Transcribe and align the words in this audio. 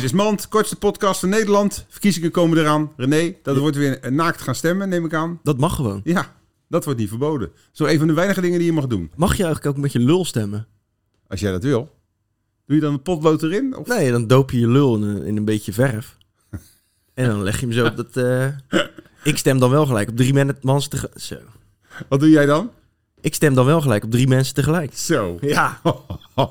Dit 0.00 0.10
is 0.10 0.16
Mand, 0.16 0.48
kortste 0.48 0.76
podcast 0.76 1.20
van 1.20 1.28
Nederland. 1.28 1.84
Verkiezingen 1.88 2.30
komen 2.30 2.58
eraan. 2.58 2.92
René, 2.96 3.34
dat 3.42 3.56
wordt 3.56 3.76
weer 3.76 4.12
naakt 4.12 4.40
gaan 4.40 4.54
stemmen, 4.54 4.88
neem 4.88 5.04
ik 5.04 5.14
aan. 5.14 5.40
Dat 5.42 5.58
mag 5.58 5.74
gewoon. 5.74 6.00
Ja, 6.04 6.34
dat 6.68 6.84
wordt 6.84 7.00
niet 7.00 7.08
verboden. 7.08 7.50
Zo 7.72 7.84
een 7.84 7.98
van 7.98 8.06
de 8.06 8.12
weinige 8.12 8.40
dingen 8.40 8.58
die 8.58 8.66
je 8.66 8.72
mag 8.72 8.86
doen. 8.86 9.10
Mag 9.16 9.36
je 9.36 9.44
eigenlijk 9.44 9.76
ook 9.76 9.82
met 9.82 9.92
je 9.92 9.98
lul 9.98 10.24
stemmen? 10.24 10.66
Als 11.28 11.40
jij 11.40 11.50
dat 11.50 11.62
wil. 11.62 11.94
Doe 12.66 12.76
je 12.76 12.82
dan 12.82 12.92
een 12.92 13.02
potlood 13.02 13.42
erin? 13.42 13.76
Of? 13.76 13.86
Nee, 13.86 14.10
dan 14.10 14.26
doop 14.26 14.50
je 14.50 14.58
je 14.60 14.68
lul 14.68 14.94
in 14.96 15.02
een, 15.02 15.22
in 15.22 15.36
een 15.36 15.44
beetje 15.44 15.72
verf. 15.72 16.16
En 17.14 17.26
dan 17.28 17.42
leg 17.42 17.60
je 17.60 17.66
hem 17.66 17.74
zo 17.74 17.86
op 17.86 17.96
dat... 17.96 18.16
eh, 18.16 18.46
Ik 19.22 19.38
stem 19.38 19.58
dan 19.58 19.70
wel 19.70 19.86
gelijk 19.86 20.08
op 20.08 20.16
drie 20.16 20.32
men- 20.32 20.58
mensen 20.62 20.90
tegelijk. 20.90 21.18
Zo. 21.20 21.36
Wat 22.08 22.20
doe 22.20 22.30
jij 22.30 22.46
dan? 22.46 22.70
Ik 23.20 23.34
stem 23.34 23.54
dan 23.54 23.66
wel 23.66 23.80
gelijk 23.80 24.04
op 24.04 24.10
drie 24.10 24.28
mensen 24.28 24.54
tegelijk. 24.54 24.96
Zo. 24.96 25.38
Ja. 25.40 25.80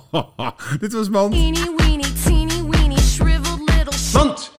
dit 0.79 0.93
was 0.93 1.09
Mand. 1.09 1.33
Anyway. 1.33 1.96